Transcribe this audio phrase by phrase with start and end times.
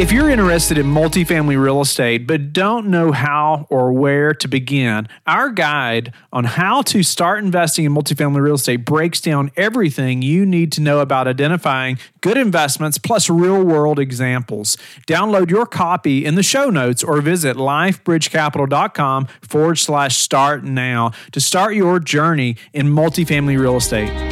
[0.00, 5.06] If you're interested in multifamily real estate but don't know how or where to begin,
[5.26, 10.46] our guide on how to start investing in multifamily real estate breaks down everything you
[10.46, 14.78] need to know about identifying good investments plus real world examples.
[15.06, 21.42] Download your copy in the show notes or visit lifebridgecapital.com forward slash start now to
[21.42, 24.29] start your journey in multifamily real estate.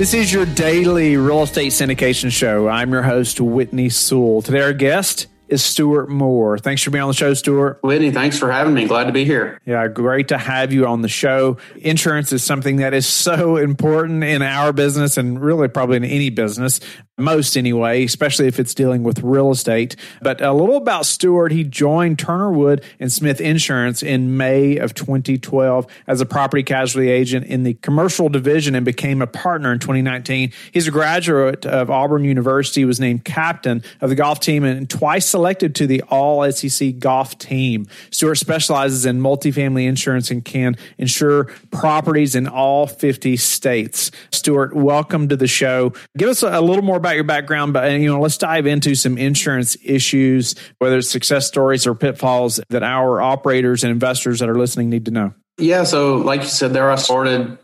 [0.00, 2.68] This is your daily real estate syndication show.
[2.68, 4.40] I'm your host, Whitney Sewell.
[4.40, 6.58] Today, our guest is Stuart Moore.
[6.58, 7.80] Thanks for being on the show, Stuart.
[7.82, 8.86] Whitney, thanks for having me.
[8.86, 9.60] Glad to be here.
[9.66, 11.58] Yeah, great to have you on the show.
[11.76, 16.30] Insurance is something that is so important in our business and really probably in any
[16.30, 16.80] business
[17.20, 19.94] most anyway, especially if it's dealing with real estate.
[20.22, 21.52] But a little about Stuart.
[21.52, 27.10] He joined Turner Wood and Smith Insurance in May of 2012 as a property casualty
[27.10, 30.52] agent in the commercial division and became a partner in 2019.
[30.72, 35.34] He's a graduate of Auburn University, was named captain of the golf team and twice
[35.40, 37.86] selected to the all SEC golf team.
[38.10, 44.10] Stuart specializes in multifamily insurance and can insure properties in all 50 states.
[44.32, 45.92] Stuart, welcome to the show.
[46.16, 48.94] Give us a little more about about your background, but you know, let's dive into
[48.94, 54.48] some insurance issues, whether it's success stories or pitfalls that our operators and investors that
[54.48, 55.34] are listening need to know.
[55.58, 57.58] Yeah, so like you said, there I started,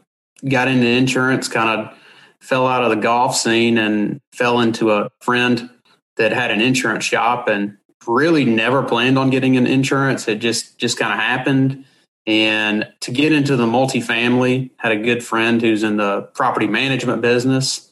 [0.48, 1.98] got into insurance, kind of
[2.40, 5.70] fell out of the golf scene and fell into a friend
[6.16, 10.28] that had an insurance shop and really never planned on getting an insurance.
[10.28, 11.84] It just just kind of happened.
[12.26, 17.22] And to get into the multifamily, had a good friend who's in the property management
[17.22, 17.86] business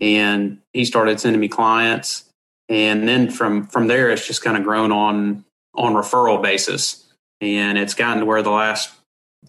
[0.00, 2.24] and he started sending me clients
[2.68, 5.44] and then from from there it's just kind of grown on
[5.74, 7.06] on referral basis
[7.40, 8.92] and it's gotten to where the last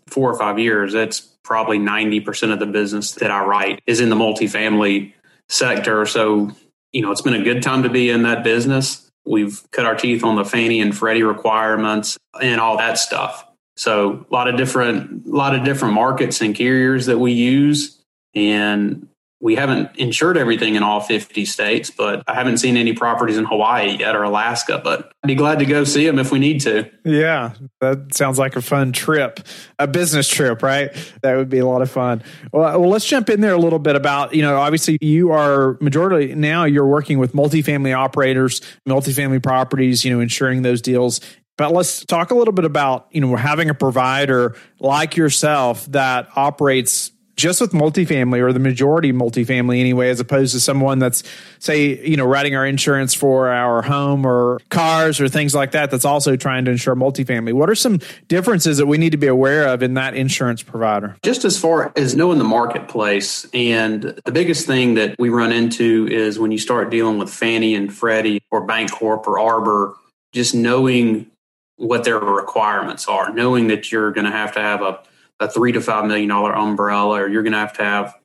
[0.07, 4.09] four or five years it's probably 90% of the business that i write is in
[4.09, 5.13] the multifamily
[5.49, 6.51] sector so
[6.91, 9.09] you know it's been a good time to be in that business.
[9.25, 13.45] We've cut our teeth on the fannie and freddie requirements and all that stuff.
[13.77, 18.01] So a lot of different a lot of different markets and carriers that we use.
[18.33, 19.07] And
[19.41, 23.45] we haven't insured everything in all 50 states, but I haven't seen any properties in
[23.45, 26.61] Hawaii yet or Alaska, but I'd be glad to go see them if we need
[26.61, 26.89] to.
[27.03, 29.39] Yeah, that sounds like a fun trip,
[29.79, 30.95] a business trip, right?
[31.23, 32.21] That would be a lot of fun.
[32.53, 35.77] Well, well let's jump in there a little bit about, you know, obviously you are
[35.81, 41.19] majority now you're working with multifamily operators, multifamily properties, you know, insuring those deals.
[41.57, 46.29] But let's talk a little bit about, you know, having a provider like yourself that
[46.35, 51.23] operates just with multifamily or the majority multifamily anyway, as opposed to someone that's
[51.57, 55.89] say, you know, writing our insurance for our home or cars or things like that,
[55.89, 57.53] that's also trying to insure multifamily.
[57.53, 61.17] What are some differences that we need to be aware of in that insurance provider?
[61.23, 63.47] Just as far as knowing the marketplace.
[63.53, 67.73] And the biggest thing that we run into is when you start dealing with Fannie
[67.73, 69.95] and Freddie or Bancorp or Arbor,
[70.31, 71.31] just knowing
[71.77, 74.99] what their requirements are, knowing that you're going to have to have a
[75.41, 78.15] a three to five million dollar umbrella, or you're going to have to have,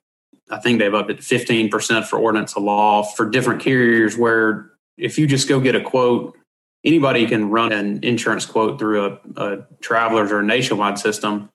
[0.49, 4.17] I think they've upped it 15% for ordinance of law for different carriers.
[4.17, 6.37] Where if you just go get a quote,
[6.85, 11.49] anybody can run an insurance quote through a, a travelers or a nationwide system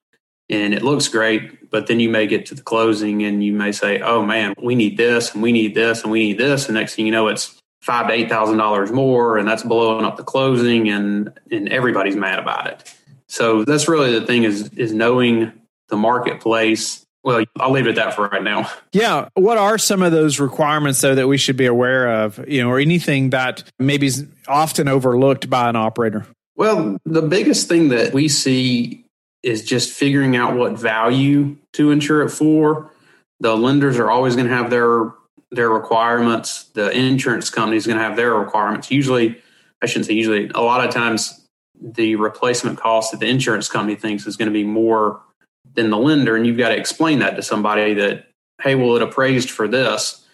[0.53, 3.72] and it looks great, but then you may get to the closing and you may
[3.72, 6.75] say, "Oh man, we need this and we need this and we need this," and
[6.75, 10.17] next thing you know, it's five to eight thousand dollars more, and that's blowing up
[10.17, 12.95] the closing, and and everybody's mad about it.
[13.32, 15.53] So that's really the thing is is knowing
[15.88, 17.06] the marketplace.
[17.25, 18.70] Well, I'll leave it at that for right now.
[18.93, 19.28] Yeah.
[19.32, 22.69] What are some of those requirements though that we should be aware of, you know,
[22.69, 26.26] or anything that maybe is often overlooked by an operator?
[26.56, 29.07] Well, the biggest thing that we see
[29.42, 32.91] is just figuring out what value to insure it for.
[33.41, 35.10] The lenders are always going to have their
[35.51, 36.65] their requirements.
[36.74, 38.91] The insurance company is going to have their requirements.
[38.91, 39.41] Usually,
[39.80, 40.51] I shouldn't say usually.
[40.54, 41.41] A lot of times,
[41.83, 45.21] the replacement cost that the insurance company thinks is going to be more
[45.75, 46.37] than the lender.
[46.37, 48.27] And you've got to explain that to somebody that,
[48.63, 50.27] hey, well, it appraised for this.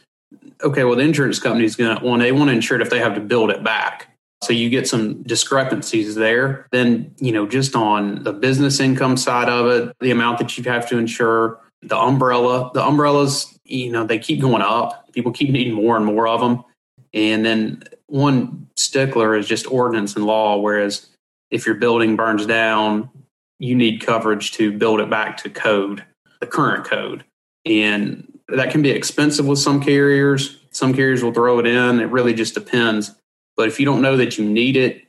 [0.62, 2.99] Okay, well, the insurance company is going to they want to insure it if they
[2.99, 4.15] have to build it back.
[4.45, 6.69] So you get some discrepancies there.
[6.71, 10.65] Then, you know, just on the business income side of it, the amount that you
[10.65, 15.11] have to insure, the umbrella, the umbrellas, you know, they keep going up.
[15.12, 16.65] People keep needing more and more of them.
[17.12, 21.09] And then one stickler is just ordinance and law, whereas
[21.50, 23.11] if your building burns down,
[23.59, 26.05] you need coverage to build it back to code,
[26.41, 27.25] the current code.
[27.65, 30.59] And that can be expensive with some carriers.
[30.71, 32.00] Some carriers will throw it in.
[32.00, 33.15] It really just depends.
[33.56, 35.05] But if you don't know that you need it,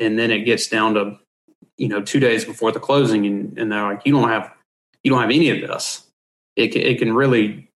[0.00, 1.18] and then it gets down to,
[1.76, 4.52] you know, two days before the closing, and, and they're like, you don't have,
[5.04, 6.06] you don't have any of this.
[6.56, 7.70] It it can really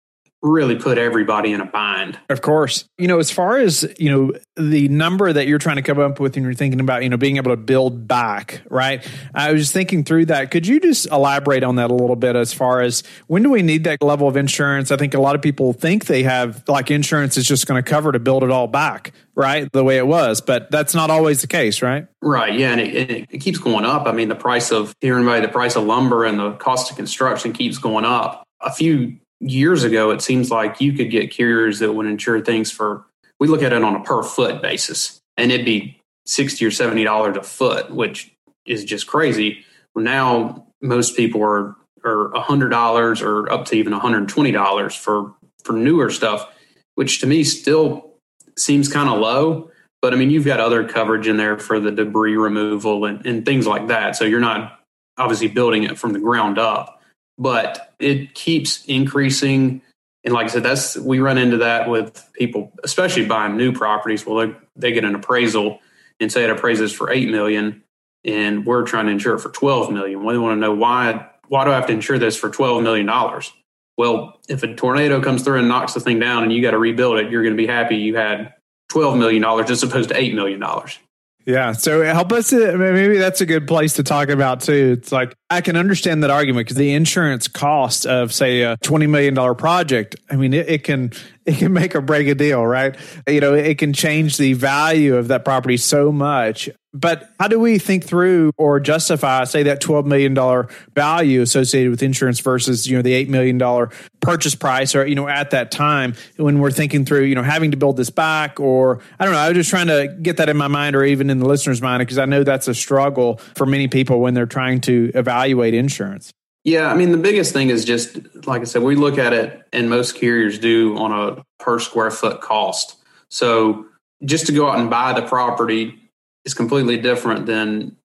[0.45, 2.19] really put everybody in a bind.
[2.29, 2.85] Of course.
[2.99, 6.21] You know, as far as, you know, the number that you're trying to come up
[6.21, 9.05] with and you're thinking about, you know, being able to build back, right?
[9.35, 10.51] I was just thinking through that.
[10.51, 13.63] Could you just elaborate on that a little bit as far as when do we
[13.63, 14.93] need that level of insurance?
[14.93, 17.91] I think a lot of people think they have like insurance is just going to
[17.91, 19.73] cover to build it all back, right?
[19.73, 22.07] The way it was, but that's not always the case, right?
[22.21, 22.53] Right.
[22.53, 22.73] Yeah.
[22.73, 24.07] And it, it, it keeps going up.
[24.07, 26.97] I mean, the price of hearing about the price of lumber and the cost of
[26.97, 28.43] construction keeps going up.
[28.61, 32.71] A few years ago, it seems like you could get carriers that would insure things
[32.71, 33.05] for,
[33.39, 37.37] we look at it on a per foot basis, and it'd be 60 or $70
[37.37, 38.33] a foot, which
[38.67, 39.65] is just crazy.
[39.95, 46.49] Now most people are, are $100 or up to even $120 for, for newer stuff,
[46.95, 48.15] which to me still
[48.59, 49.71] seems kind of low.
[50.01, 53.45] But I mean, you've got other coverage in there for the debris removal and, and
[53.45, 54.17] things like that.
[54.17, 54.81] So you're not
[55.17, 56.94] obviously building it from the ground up
[57.39, 59.83] but it keeps increasing.
[60.25, 64.25] And like I said, that's we run into that with people, especially buying new properties.
[64.25, 65.81] Well, they, they get an appraisal
[66.21, 67.83] and say it appraises for eight million,
[68.25, 70.25] and we're trying to insure it for twelve million.
[70.25, 71.31] We want to know why.
[71.49, 73.53] Why do I have to insure this for twelve million dollars?
[73.99, 76.79] Well, if a tornado comes through and knocks the thing down, and you got to
[76.79, 78.55] rebuild it, you're going to be happy you had
[78.89, 80.99] twelve million dollars as opposed to eight million dollars.
[81.47, 81.73] Yeah.
[81.73, 82.53] So help us.
[82.53, 84.97] Uh, maybe that's a good place to talk about too.
[84.99, 89.07] It's like I can understand that argument because the insurance cost of say a twenty
[89.07, 90.17] million dollar project.
[90.31, 91.13] I mean, it, it, can
[91.45, 92.97] it can make or break a deal, right?
[93.27, 96.71] You know, it can change the value of that property so much.
[96.97, 102.05] But how do we think through or justify, say, that $12 million value associated with
[102.05, 106.15] insurance versus, you know, the $8 million purchase price or, you know, at that time
[106.37, 109.41] when we're thinking through, you know, having to build this back or I don't know,
[109.41, 111.83] I was just trying to get that in my mind or even in the listener's
[111.83, 115.75] mind because I know that's a struggle for many people when they're trying to evaluate
[115.75, 116.31] insurance.
[116.63, 119.67] Yeah, I mean, the biggest thing is just, like I said, we look at it
[119.73, 122.97] and most carriers do on a per square foot cost.
[123.31, 123.87] So
[124.25, 126.01] just to go out and buy the property
[126.45, 127.97] is completely different than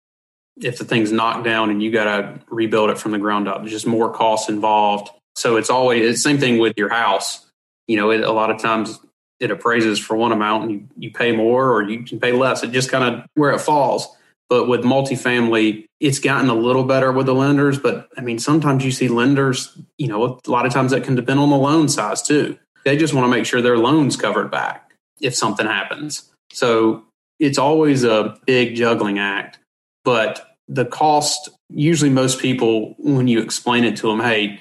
[0.62, 3.60] if the thing's knocked down and you got to rebuild it from the ground up.
[3.60, 5.10] There's just more costs involved.
[5.36, 7.46] So it's always the same thing with your house.
[7.88, 9.00] You know, it, a lot of times
[9.40, 12.62] it appraises for one amount and you, you pay more or you can pay less.
[12.64, 14.08] It just kind of where it falls.
[14.50, 17.78] But with multifamily, it's gotten a little better with the lenders.
[17.78, 21.16] But I mean, sometimes you see lenders, you know, a lot of times that can
[21.16, 22.58] depend on the loan size too.
[22.84, 24.92] They just want to make sure their loan's covered back
[25.22, 26.32] if something happens.
[26.52, 27.06] So
[27.40, 29.60] it's always a big juggling act,
[30.04, 34.60] but the cost, usually most people, when you explain it to them, hey,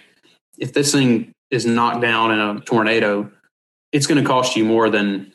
[0.59, 3.31] if this thing is knocked down in a tornado,
[3.93, 5.33] it's going to cost you more than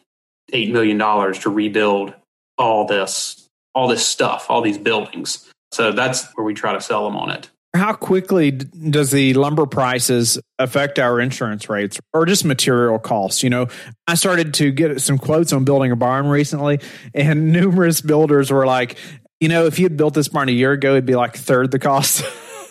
[0.52, 2.14] $8 million to rebuild
[2.58, 5.50] all this, all this stuff, all these buildings.
[5.72, 7.50] So that's where we try to sell them on it.
[7.76, 13.42] How quickly does the lumber prices affect our insurance rates or just material costs?
[13.42, 13.68] You know,
[14.08, 16.80] I started to get some quotes on building a barn recently,
[17.16, 18.98] and numerous builders were like,
[19.40, 21.72] you know, if you had built this barn a year ago, it'd be like third
[21.72, 22.24] the cost.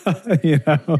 [0.43, 0.99] you know,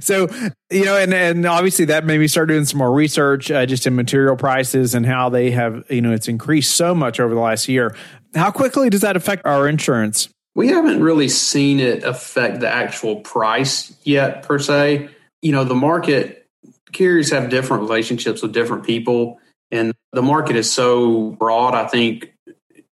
[0.00, 0.28] so
[0.70, 3.86] you know, and and obviously that made me start doing some more research uh, just
[3.86, 7.40] in material prices and how they have, you know, it's increased so much over the
[7.40, 7.94] last year.
[8.34, 10.28] How quickly does that affect our insurance?
[10.54, 15.08] We haven't really seen it affect the actual price yet, per se.
[15.42, 16.46] You know, the market
[16.92, 21.74] carriers have different relationships with different people, and the market is so broad.
[21.74, 22.32] I think,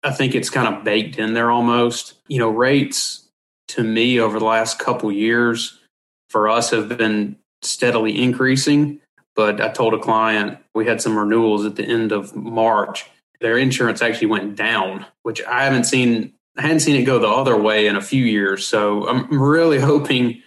[0.03, 2.15] I think it's kind of baked in there almost.
[2.27, 3.27] You know, rates
[3.69, 5.79] to me over the last couple years
[6.29, 8.99] for us have been steadily increasing.
[9.35, 13.05] But I told a client we had some renewals at the end of March.
[13.39, 17.27] Their insurance actually went down, which I haven't seen I hadn't seen it go the
[17.27, 18.67] other way in a few years.
[18.67, 20.41] So I'm really hoping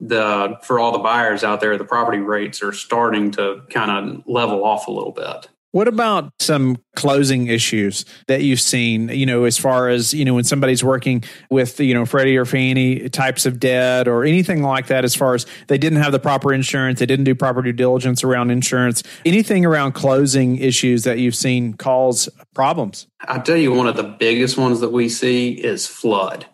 [0.00, 4.22] the for all the buyers out there, the property rates are starting to kind of
[4.26, 5.48] level off a little bit.
[5.72, 10.34] What about some closing issues that you've seen, you know, as far as, you know,
[10.34, 14.88] when somebody's working with, you know, Freddie or Fannie types of debt or anything like
[14.88, 17.72] that, as far as they didn't have the proper insurance, they didn't do proper due
[17.72, 23.06] diligence around insurance, anything around closing issues that you've seen cause problems?
[23.28, 26.46] I'll tell you, one of the biggest ones that we see is flood,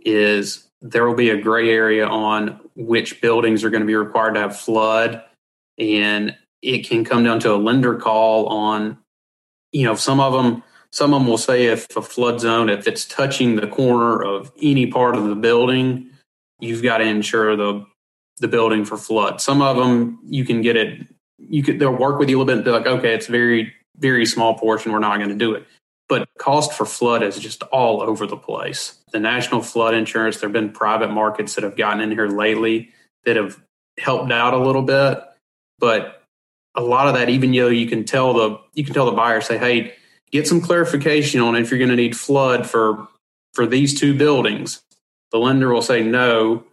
[0.00, 4.34] is there will be a gray area on which buildings are going to be required
[4.34, 5.24] to have flood.
[5.78, 8.98] And it can come down to a lender call on,
[9.72, 12.86] you know, some of them, some of them will say if a flood zone, if
[12.86, 16.10] it's touching the corner of any part of the building,
[16.60, 17.84] you've got to insure the
[18.40, 19.40] the building for flood.
[19.40, 21.06] Some of them you can get it.
[21.38, 22.64] You could they'll work with you a little bit.
[22.64, 24.92] They're like, okay, it's very very small portion.
[24.92, 25.66] We're not going to do it.
[26.08, 28.98] But cost for flood is just all over the place.
[29.12, 30.38] The national flood insurance.
[30.38, 32.90] There have been private markets that have gotten in here lately
[33.24, 33.60] that have
[33.98, 35.18] helped out a little bit,
[35.78, 36.17] but
[36.78, 39.40] a lot of that, even though you can tell the you can tell the buyer,
[39.40, 39.94] say, hey,
[40.30, 43.08] get some clarification on if you're going to need flood for
[43.52, 44.80] for these two buildings.
[45.32, 46.64] The lender will say no,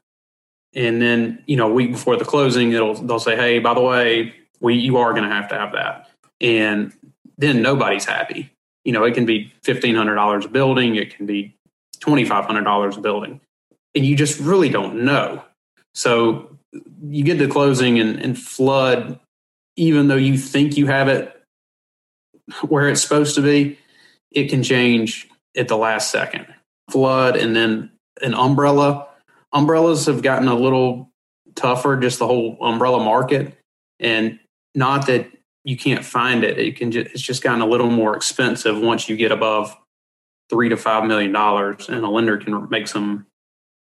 [0.74, 3.82] and then you know, a week before the closing, it'll they'll say, hey, by the
[3.82, 6.94] way, we you are going to have to have that, and
[7.38, 8.52] then nobody's happy.
[8.86, 11.56] You know, it can be fifteen hundred dollars a building, it can be
[12.00, 13.42] twenty five hundred dollars a building,
[13.96, 15.44] and you just really don't know.
[15.96, 16.56] So
[17.02, 19.20] you get to closing and, and flood,
[19.76, 21.32] even though you think you have it
[22.68, 23.78] where it's supposed to be,
[24.32, 26.48] it can change at the last second.
[26.90, 27.92] Flood and then
[28.22, 29.08] an umbrella.
[29.54, 31.10] Umbrellas have gotten a little
[31.56, 33.58] tougher, just the whole umbrella market.
[34.00, 34.40] And
[34.76, 35.32] not that
[35.64, 39.10] you can't find it, it can just, it's just gotten a little more expensive once
[39.10, 39.76] you get above
[40.50, 43.26] three to five million dollars, and a lender can make some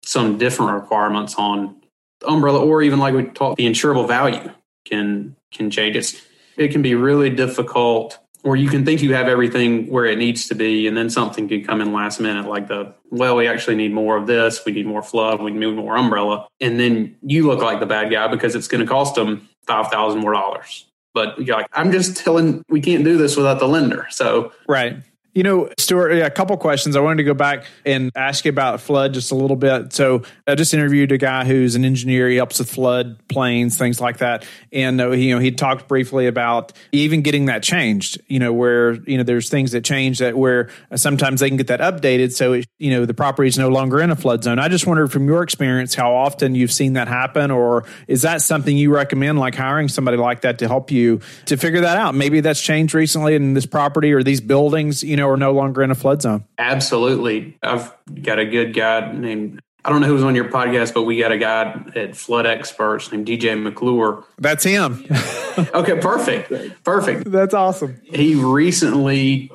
[0.06, 1.82] some different requirements on
[2.28, 4.52] umbrella or even like we talked the insurable value
[4.86, 5.96] can can change.
[5.96, 6.24] It
[6.58, 10.48] it can be really difficult or you can think you have everything where it needs
[10.50, 13.76] to be and then something could come in last minute like the well we actually
[13.76, 16.48] need more of this we need more flood we need more umbrella.
[16.60, 19.88] And then you look like the bad guy because it's going to cost them five
[19.88, 20.86] thousand more dollars.
[21.14, 24.08] But you're like i'm just telling we can't do this without the lender.
[24.10, 24.98] So right
[25.34, 26.96] you know, Stuart, a couple questions.
[26.96, 29.92] I wanted to go back and ask you about flood just a little bit.
[29.92, 32.30] So I just interviewed a guy who's an engineer.
[32.30, 34.46] He helps with flood plains, things like that.
[34.72, 38.22] And uh, you know, he talked briefly about even getting that changed.
[38.28, 41.68] You know, where you know there's things that change that where sometimes they can get
[41.68, 42.34] that updated.
[42.34, 44.60] So it, you know the property is no longer in a flood zone.
[44.60, 48.44] I just wondered from your experience how often you've seen that happen, or is that
[48.44, 52.14] something you recommend, like hiring somebody like that to help you to figure that out?
[52.14, 55.02] Maybe that's changed recently in this property or these buildings.
[55.02, 56.46] You know know, are no longer in a flood zone.
[56.58, 57.58] Absolutely.
[57.64, 61.04] I've got a good guy named I don't know who was on your podcast, but
[61.04, 64.24] we got a guy at Flood Experts named DJ McClure.
[64.38, 65.06] That's him.
[65.58, 66.84] okay, perfect.
[66.86, 67.30] Perfect.
[67.30, 68.00] That's awesome.
[68.06, 69.52] He recently,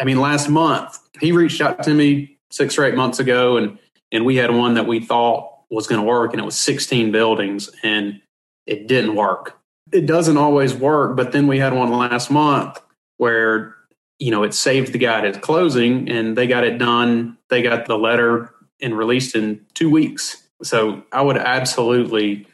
[0.00, 3.78] I mean, last month, he reached out to me six or eight months ago, and
[4.12, 7.10] and we had one that we thought was going to work, and it was 16
[7.10, 8.20] buildings, and
[8.66, 9.58] it didn't work.
[9.90, 12.80] It doesn't always work, but then we had one last month
[13.16, 13.74] where
[14.18, 17.36] you know, it saved the guy at closing and they got it done.
[17.50, 20.42] They got the letter and released in two weeks.
[20.62, 22.46] So I would absolutely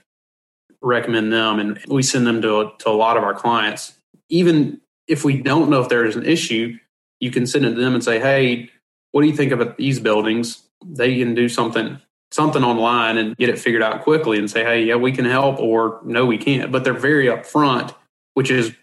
[0.82, 1.58] recommend them.
[1.58, 3.94] And we send them to, to a lot of our clients.
[4.28, 6.78] Even if we don't know if there is an issue,
[7.20, 8.70] you can send it to them and say, Hey,
[9.12, 10.62] what do you think about these buildings?
[10.84, 12.00] They can do something
[12.32, 15.58] something online and get it figured out quickly and say, hey, yeah, we can help,
[15.58, 16.70] or no, we can't.
[16.70, 17.94] But they're very upfront,
[18.34, 18.74] which is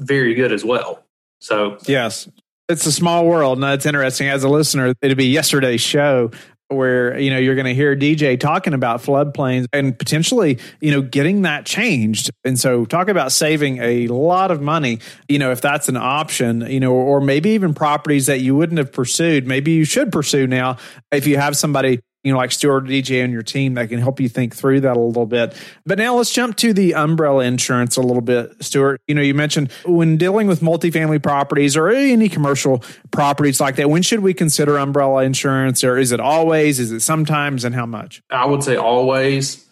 [0.00, 1.04] very good as well.
[1.40, 2.28] So, yes,
[2.68, 3.58] it's a small world.
[3.58, 6.30] And it's interesting as a listener, it'd be yesterday's show
[6.70, 11.02] where you know you're going to hear DJ talking about floodplains and potentially you know
[11.02, 12.30] getting that changed.
[12.44, 16.60] And so talk about saving a lot of money, you know, if that's an option,
[16.70, 20.46] you know, or maybe even properties that you wouldn't have pursued, maybe you should pursue
[20.46, 20.76] now
[21.10, 24.20] if you have somebody you know, like Stuart DJ and your team that can help
[24.20, 25.54] you think through that a little bit.
[25.86, 29.00] But now let's jump to the umbrella insurance a little bit, Stuart.
[29.08, 33.88] You know, you mentioned when dealing with multifamily properties or any commercial properties like that,
[33.88, 36.78] when should we consider umbrella insurance or is it always?
[36.78, 38.22] Is it sometimes and how much?
[38.30, 39.66] I would say always,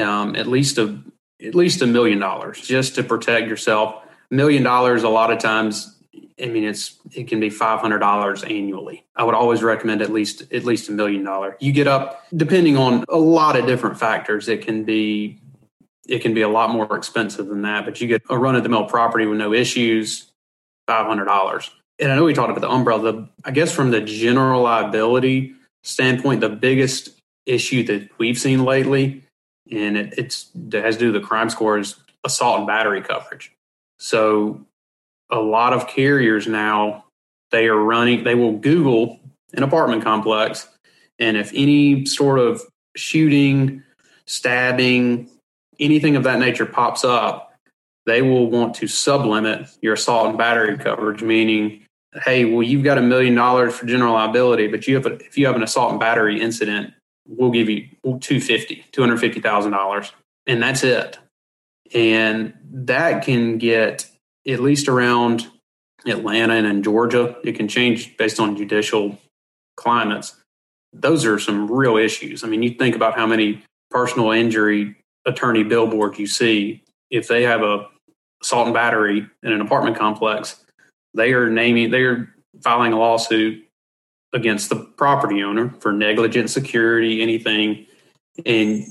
[0.00, 1.00] um, at least a,
[1.42, 4.04] at least a million dollars just to protect yourself.
[4.30, 5.97] A million dollars a lot of times
[6.42, 9.04] I mean, it's it can be five hundred dollars annually.
[9.16, 11.56] I would always recommend at least at least a million dollar.
[11.60, 14.48] You get up depending on a lot of different factors.
[14.48, 15.40] It can be
[16.08, 18.62] it can be a lot more expensive than that, but you get a run of
[18.62, 20.30] the mill property with no issues,
[20.86, 21.70] five hundred dollars.
[21.98, 23.12] And I know we talked about the umbrella.
[23.12, 27.10] The, I guess from the general liability standpoint, the biggest
[27.44, 29.24] issue that we've seen lately,
[29.70, 33.02] and it, it's it has to do with the crime score, is assault and battery
[33.02, 33.52] coverage.
[33.98, 34.64] So
[35.30, 37.04] a lot of carriers now
[37.50, 39.20] they are running they will google
[39.54, 40.68] an apartment complex
[41.18, 42.62] and if any sort of
[42.96, 43.82] shooting
[44.26, 45.28] stabbing
[45.78, 47.54] anything of that nature pops up
[48.06, 51.84] they will want to sublimit your assault and battery coverage meaning
[52.24, 55.36] hey well you've got a million dollars for general liability but you have a, if
[55.36, 56.92] you have an assault and battery incident
[57.28, 60.10] we'll give you 250 $250000
[60.48, 61.18] and that's it.
[61.94, 64.10] And that can get
[64.48, 65.46] at least around
[66.06, 67.36] Atlanta and in Georgia.
[67.44, 69.18] It can change based on judicial
[69.76, 70.34] climates.
[70.92, 72.42] those are some real issues.
[72.42, 76.82] I mean, you think about how many personal injury attorney billboards you see.
[77.10, 77.86] If they have a
[78.42, 80.64] assault and battery in an apartment complex,
[81.14, 83.64] they are naming, they are filing a lawsuit
[84.32, 87.86] against the property owner for negligent security, anything.
[88.46, 88.86] And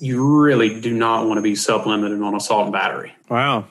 [0.00, 3.12] you really do not want to be sublimited on assault and battery.
[3.28, 3.66] Wow.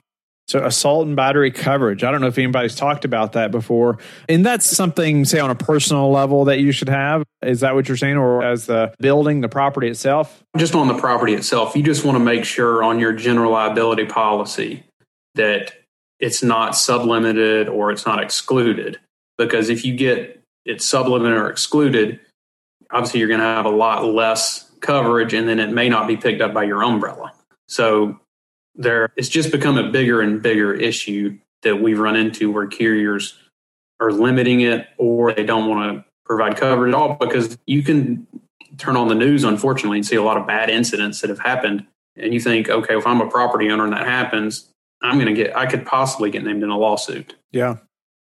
[0.47, 2.05] So assault and battery coverage.
[2.05, 3.97] I don't know if anybody's talked about that before.
[4.29, 7.23] And that's something, say, on a personal level that you should have.
[7.41, 8.15] Is that what you're saying?
[8.15, 10.43] Or as the building, the property itself?
[10.55, 11.75] Just on the property itself.
[11.75, 14.83] You just want to make sure on your general liability policy
[15.35, 15.73] that
[16.19, 18.99] it's not sublimited or it's not excluded.
[19.37, 22.21] Because if you get it sublimited or excluded,
[22.89, 26.15] obviously you're going to have a lot less coverage and then it may not be
[26.15, 27.33] picked up by your umbrella.
[27.67, 28.19] So
[28.77, 33.37] there it's just become a bigger and bigger issue that we run into where carriers
[33.99, 38.27] are limiting it or they don't want to provide coverage at all because you can
[38.77, 41.85] turn on the news unfortunately and see a lot of bad incidents that have happened.
[42.15, 45.33] And you think okay if i'm a property owner and that happens i'm going to
[45.33, 47.35] get i could possibly get named in a lawsuit.
[47.51, 47.77] Yeah.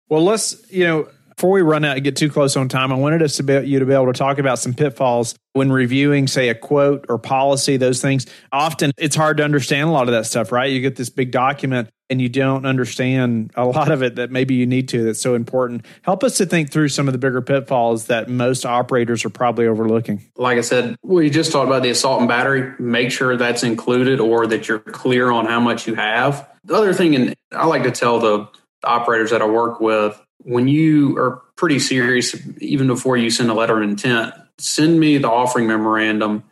[0.09, 1.09] Well let's you know
[1.41, 3.53] before we run out and get too close on time, I wanted us to be,
[3.67, 7.17] you to be able to talk about some pitfalls when reviewing, say, a quote or
[7.17, 8.27] policy, those things.
[8.51, 10.71] Often it's hard to understand a lot of that stuff, right?
[10.71, 14.53] You get this big document and you don't understand a lot of it that maybe
[14.53, 15.83] you need to that's so important.
[16.03, 19.65] Help us to think through some of the bigger pitfalls that most operators are probably
[19.65, 20.23] overlooking.
[20.35, 22.71] Like I said, we just talked about the assault and battery.
[22.77, 26.47] Make sure that's included or that you're clear on how much you have.
[26.65, 28.47] The other thing, and I like to tell the
[28.83, 33.53] operators that I work with, when you are pretty serious, even before you send a
[33.53, 36.43] letter of intent, send me the offering memorandum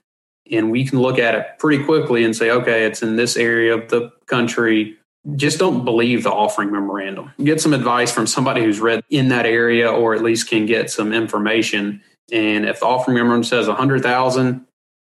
[0.51, 3.75] and we can look at it pretty quickly and say, okay, it's in this area
[3.75, 4.97] of the country.
[5.35, 7.31] Just don't believe the offering memorandum.
[7.43, 10.89] Get some advice from somebody who's read in that area or at least can get
[10.89, 12.01] some information.
[12.31, 14.65] And if the offering memorandum says 100,000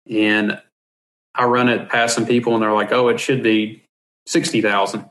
[0.10, 0.62] and
[1.34, 3.84] I run it past some people and they're like, oh, it should be
[4.28, 5.06] 60,000.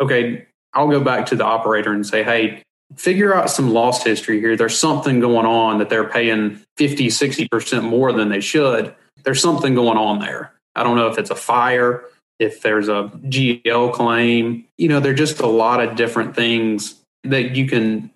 [0.00, 2.62] Okay, I'll go back to the operator and say, hey,
[2.96, 4.56] figure out some loss history here.
[4.56, 8.94] There's something going on that they're paying 50, 60% more than they should.
[9.24, 10.52] There's something going on there.
[10.74, 12.04] I don't know if it's a fire,
[12.38, 14.64] if there's a GL claim.
[14.78, 18.10] You know, there's just a lot of different things that you can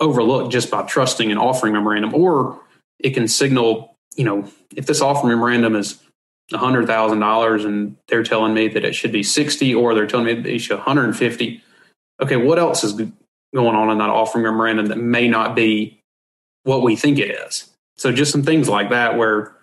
[0.00, 2.60] overlook just by trusting an offering memorandum, or
[2.98, 5.98] it can signal, you know, if this offering memorandum is
[6.52, 10.58] $100,000 and they're telling me that it should be 60 or they're telling me it
[10.58, 11.62] should 150.
[12.20, 13.00] Okay, what else is
[13.54, 16.00] going on in that offering memorandum that may not be
[16.64, 17.70] what we think it is.
[17.96, 19.54] So just some things like that where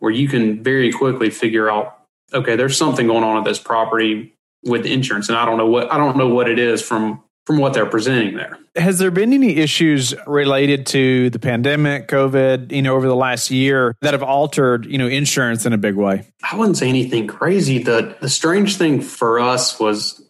[0.00, 1.98] where you can very quickly figure out,
[2.32, 5.92] okay, there's something going on at this property with insurance, and I don't know what
[5.92, 8.58] I don't know what it is from from what they're presenting there.
[8.76, 13.50] Has there been any issues related to the pandemic, COVID, you know, over the last
[13.50, 16.28] year that have altered, you know, insurance in a big way?
[16.42, 17.82] I wouldn't say anything crazy.
[17.82, 20.22] The the strange thing for us was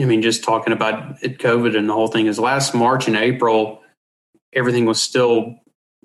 [0.00, 3.16] I mean, just talking about it, COVID and the whole thing is last March and
[3.16, 3.82] April,
[4.52, 5.56] everything was still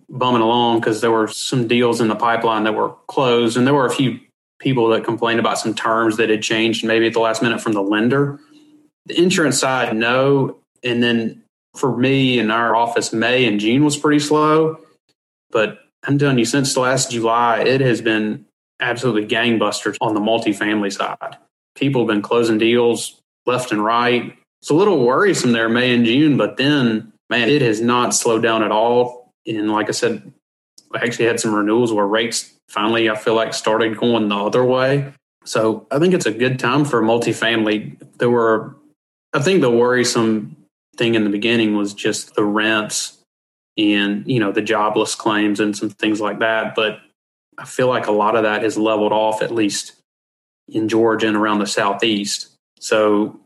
[0.10, 3.74] bumming along because there were some deals in the pipeline that were closed, and there
[3.74, 4.20] were a few
[4.60, 7.74] people that complained about some terms that had changed maybe at the last minute from
[7.74, 8.40] the lender.
[9.06, 10.58] The insurance side, no.
[10.84, 11.44] And then
[11.76, 14.80] for me in our office, May and June was pretty slow.
[15.52, 18.46] But I'm telling you, since last July, it has been
[18.80, 21.38] absolutely gangbusters on the multifamily side.
[21.76, 24.38] People have been closing deals left and right.
[24.62, 28.44] It's a little worrisome there, May and June, but then, man, it has not slowed
[28.44, 29.32] down at all.
[29.48, 30.32] And like I said,
[30.94, 34.64] I actually had some renewals where rates finally, I feel like, started going the other
[34.64, 35.14] way.
[35.46, 37.98] So I think it's a good time for multifamily.
[38.18, 38.76] There were,
[39.34, 40.58] I think the worrisome
[40.98, 43.18] thing in the beginning was just the rents
[43.78, 46.76] and, you know, the jobless claims and some things like that.
[46.76, 47.00] But
[47.58, 49.94] I feel like a lot of that has leveled off, at least
[50.68, 52.50] in Georgia and around the Southeast.
[52.80, 53.40] So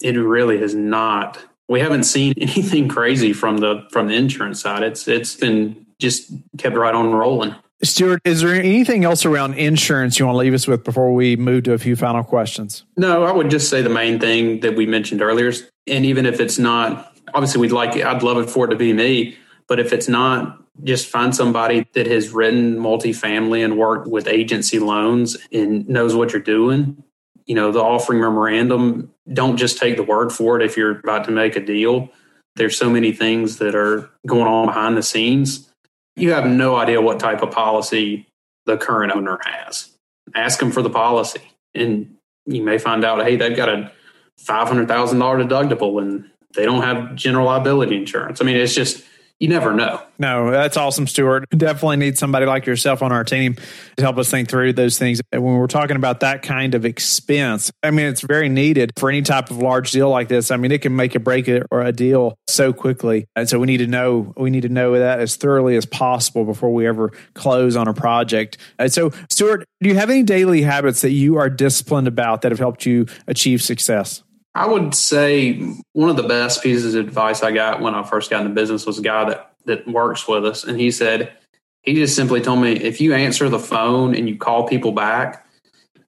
[0.00, 1.38] it really has not.
[1.68, 4.82] We haven't seen anything crazy from the from the insurance side.
[4.82, 7.54] It's it's been just kept right on rolling.
[7.82, 11.36] Stuart, is there anything else around insurance you want to leave us with before we
[11.36, 12.84] move to a few final questions?
[12.98, 15.50] No, I would just say the main thing that we mentioned earlier,
[15.86, 18.92] and even if it's not, obviously we'd like, I'd love it for it to be
[18.92, 24.28] me, but if it's not, just find somebody that has written multifamily and worked with
[24.28, 27.02] agency loans and knows what you're doing
[27.50, 31.24] you know, the offering memorandum, don't just take the word for it if you're about
[31.24, 32.08] to make a deal.
[32.54, 35.68] There's so many things that are going on behind the scenes.
[36.14, 38.28] You have no idea what type of policy
[38.66, 39.90] the current owner has.
[40.32, 41.40] Ask them for the policy,
[41.74, 42.14] and
[42.46, 43.90] you may find out, hey, they've got a
[44.46, 48.40] $500,000 deductible and they don't have general liability insurance.
[48.40, 49.04] I mean, it's just,
[49.40, 50.02] you never know.
[50.18, 51.48] No, that's awesome, Stuart.
[51.48, 53.56] Definitely need somebody like yourself on our team
[53.96, 55.22] to help us think through those things.
[55.32, 59.08] And when we're talking about that kind of expense, I mean, it's very needed for
[59.08, 60.50] any type of large deal like this.
[60.50, 63.26] I mean, it can make a break it or a deal so quickly.
[63.34, 66.44] And so we need to know, we need to know that as thoroughly as possible
[66.44, 68.58] before we ever close on a project.
[68.78, 72.52] And so, Stuart, do you have any daily habits that you are disciplined about that
[72.52, 74.22] have helped you achieve success?
[74.54, 75.60] I would say
[75.92, 78.86] one of the best pieces of advice I got when I first got into business
[78.86, 81.32] was a guy that that works with us, and he said
[81.82, 85.46] he just simply told me if you answer the phone and you call people back,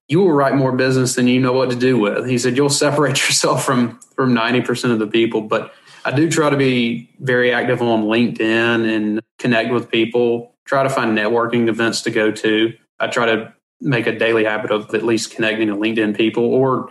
[0.09, 2.29] you will write more business than you know what to do with.
[2.29, 5.73] He said you'll separate yourself from from ninety percent of the people, but
[6.05, 8.41] I do try to be very active on LinkedIn
[8.95, 10.55] and connect with people.
[10.65, 12.73] Try to find networking events to go to.
[12.99, 16.91] I try to make a daily habit of at least connecting to LinkedIn people or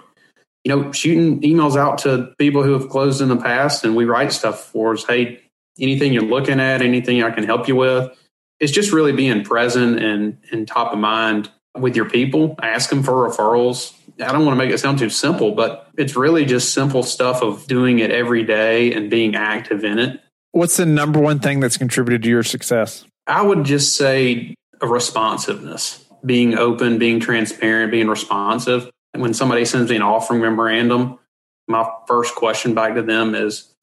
[0.64, 4.06] you know, shooting emails out to people who have closed in the past and we
[4.06, 5.06] write stuff for us.
[5.06, 5.42] Hey,
[5.80, 8.18] anything you're looking at, anything I can help you with.
[8.60, 12.56] It's just really being present and, and top of mind with your people.
[12.62, 13.94] Ask them for referrals.
[14.22, 17.42] I don't want to make it sound too simple, but it's really just simple stuff
[17.42, 20.22] of doing it every day and being active in it.
[20.52, 23.06] What's the number one thing that's contributed to your success?
[23.26, 29.90] I would just say a responsiveness, being open, being transparent, being responsive when somebody sends
[29.90, 31.20] me an offering memorandum,
[31.68, 33.74] my first question back to them is,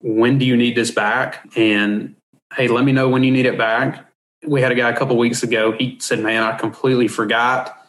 [0.00, 1.48] when do you need this back?
[1.56, 2.16] And
[2.54, 4.06] hey, let me know when you need it back.
[4.46, 5.72] We had a guy a couple weeks ago.
[5.72, 7.80] He said, man, I completely forgot.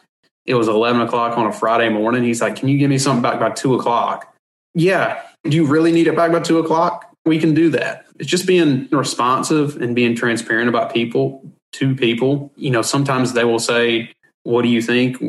[0.46, 2.24] It was 11 o'clock on a Friday morning.
[2.24, 4.34] He's like, can you give me something back by two o'clock?
[4.74, 5.20] Yeah.
[5.44, 7.12] Do you really need it back by two o'clock?
[7.24, 8.06] We can do that.
[8.18, 12.52] It's just being responsive and being transparent about people to people.
[12.56, 14.12] You know, sometimes they will say,
[14.46, 15.20] what do you think?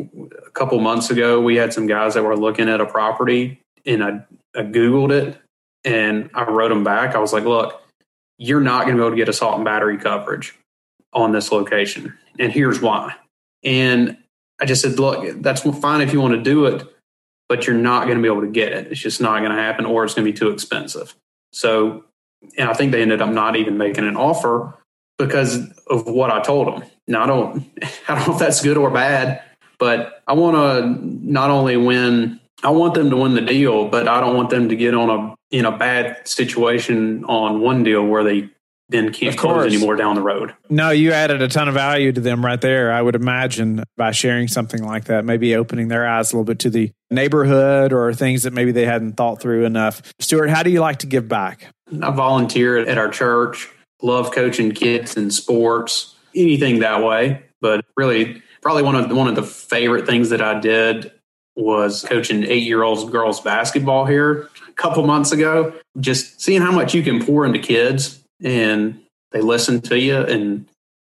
[0.46, 4.04] A couple months ago, we had some guys that were looking at a property and
[4.04, 5.36] I, I Googled it
[5.84, 7.16] and I wrote them back.
[7.16, 7.82] I was like, look,
[8.38, 10.56] you're not going to be able to get assault and battery coverage
[11.12, 12.16] on this location.
[12.38, 13.16] And here's why.
[13.64, 14.16] And
[14.60, 16.84] I just said, look, that's fine if you want to do it,
[17.48, 18.86] but you're not going to be able to get it.
[18.92, 21.16] It's just not going to happen or it's going to be too expensive.
[21.52, 22.04] So,
[22.56, 24.78] and I think they ended up not even making an offer
[25.18, 26.88] because of what I told them.
[27.08, 27.70] Now I don't
[28.08, 29.42] I don't know if that's good or bad,
[29.78, 32.40] but I want to not only win.
[32.62, 35.10] I want them to win the deal, but I don't want them to get on
[35.10, 38.50] a in a bad situation on one deal where they
[38.90, 40.54] then can't close anymore down the road.
[40.70, 42.90] No, you added a ton of value to them right there.
[42.90, 46.58] I would imagine by sharing something like that, maybe opening their eyes a little bit
[46.60, 50.02] to the neighborhood or things that maybe they hadn't thought through enough.
[50.20, 51.66] Stuart, how do you like to give back?
[52.02, 53.68] I volunteer at our church
[54.02, 57.42] love coaching kids in sports, anything that way.
[57.60, 61.12] But really, probably one of the, one of the favorite things that I did
[61.56, 65.72] was coaching eight year olds girls basketball here a couple months ago.
[65.98, 69.00] Just seeing how much you can pour into kids and
[69.32, 70.68] they listen to you and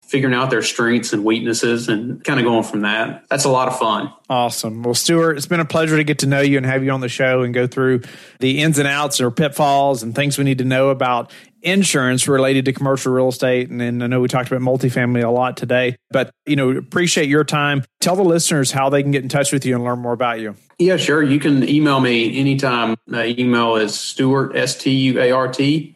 [0.09, 3.23] figuring out their strengths and weaknesses and kind of going from that.
[3.29, 4.11] That's a lot of fun.
[4.27, 4.81] Awesome.
[4.81, 7.01] Well, Stuart, it's been a pleasure to get to know you and have you on
[7.01, 8.01] the show and go through
[8.39, 12.65] the ins and outs or pitfalls and things we need to know about insurance related
[12.65, 13.69] to commercial real estate.
[13.69, 17.29] And, and I know we talked about multifamily a lot today, but you know, appreciate
[17.29, 17.83] your time.
[18.01, 20.39] Tell the listeners how they can get in touch with you and learn more about
[20.39, 20.55] you.
[20.77, 21.21] Yeah, sure.
[21.21, 22.95] You can email me anytime.
[23.05, 25.95] My email is Stuart, S T U A R T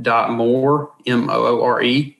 [0.00, 2.16] dot Moore, M O O R E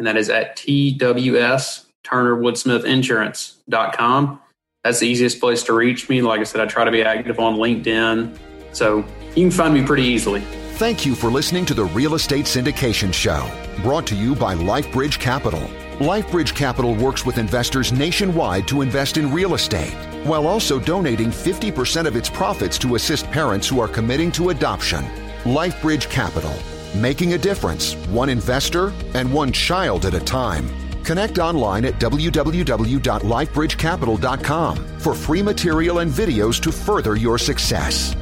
[0.00, 4.40] and that is at TWS Turner Woodsmith Insurance.com.
[4.82, 6.22] That's the easiest place to reach me.
[6.22, 8.34] Like I said, I try to be active on LinkedIn.
[8.72, 9.04] So
[9.36, 10.42] you can find me pretty easily.
[10.80, 13.46] Thank you for listening to the Real Estate Syndication Show,
[13.82, 15.60] brought to you by LifeBridge Capital.
[15.98, 19.92] LifeBridge Capital works with investors nationwide to invest in real estate,
[20.24, 25.04] while also donating 50% of its profits to assist parents who are committing to adoption.
[25.44, 26.54] LifeBridge Capital
[26.94, 30.66] making a difference, one investor and one child at a time.
[31.04, 38.16] Connect online at www.lifebridgecapital.com for free material and videos to further your success.